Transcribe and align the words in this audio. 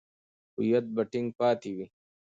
هویت 0.55 0.85
به 0.95 1.01
ټینګ 1.11 1.29
پاتې 1.39 1.69
وي. 1.75 1.85